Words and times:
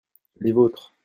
les 0.39 0.51
vôtres. 0.51 0.95